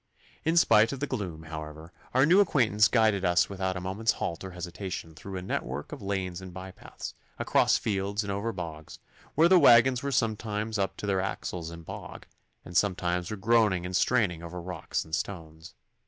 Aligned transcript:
In 0.43 0.57
spite 0.57 0.91
of 0.93 0.99
the 0.99 1.05
gloom, 1.05 1.43
however, 1.43 1.93
our 2.15 2.25
new 2.25 2.39
acquaintance 2.39 2.87
guided 2.87 3.23
us 3.23 3.51
without 3.51 3.77
a 3.77 3.79
moment's 3.79 4.13
halt 4.13 4.43
or 4.43 4.49
hesitation 4.49 5.13
through 5.13 5.37
a 5.37 5.43
network 5.43 5.91
of 5.91 6.01
lanes 6.01 6.41
and 6.41 6.51
bypaths, 6.51 7.13
across 7.37 7.77
fields 7.77 8.23
and 8.23 8.31
over 8.31 8.51
bogs, 8.51 8.97
where 9.35 9.47
the 9.47 9.59
waggons 9.59 10.01
were 10.01 10.11
sometimes 10.11 10.79
up 10.79 10.97
to 10.97 11.05
their 11.05 11.21
axles 11.21 11.69
in 11.69 11.83
bog, 11.83 12.25
and 12.65 12.75
sometimes 12.75 13.29
were 13.29 13.37
groaning 13.37 13.85
and 13.85 13.95
straining 13.95 14.41
over 14.41 14.59
rocks 14.59 15.05
and 15.05 15.13
stones. 15.13 15.75